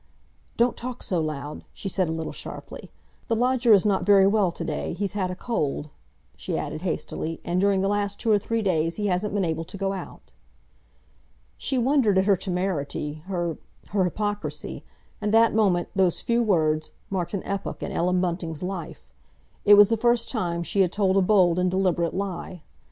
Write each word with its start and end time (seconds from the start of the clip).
"Don't 0.57 0.75
talk 0.75 1.03
so 1.03 1.21
loud," 1.21 1.63
she 1.75 1.87
said 1.87 2.09
a 2.09 2.11
little 2.11 2.33
sharply. 2.33 2.89
"The 3.27 3.35
lodger 3.35 3.71
is 3.71 3.85
not 3.85 4.03
very 4.03 4.25
well 4.25 4.51
to 4.51 4.63
day. 4.65 4.93
He's 4.93 5.11
had 5.13 5.29
a 5.29 5.35
cold," 5.35 5.91
she 6.35 6.57
added 6.57 6.81
hastily, 6.81 7.39
"and 7.45 7.61
during 7.61 7.81
the 7.81 7.87
last 7.87 8.19
two 8.19 8.31
or 8.31 8.39
three 8.39 8.63
days 8.63 8.95
he 8.95 9.05
hasn't 9.05 9.35
been 9.35 9.45
able 9.45 9.63
to 9.65 9.77
go 9.77 9.93
out." 9.93 10.33
She 11.55 11.77
wondered 11.77 12.17
at 12.17 12.25
her 12.25 12.35
temerity, 12.35 13.21
her—her 13.27 14.03
hypocrisy, 14.03 14.83
and 15.21 15.31
that 15.35 15.53
moment, 15.53 15.87
those 15.95 16.19
few 16.21 16.41
words, 16.41 16.93
marked 17.11 17.35
an 17.35 17.43
epoch 17.43 17.83
in 17.83 17.91
Ellen 17.91 18.19
Bunting's 18.19 18.63
life. 18.63 19.05
It 19.65 19.75
was 19.75 19.89
the 19.89 19.97
first 19.97 20.29
time 20.29 20.63
she 20.63 20.81
had 20.81 20.91
told 20.91 21.15
a 21.15 21.21
bold 21.21 21.59
and 21.59 21.69
deliberate 21.69 22.15
lie. 22.15 22.63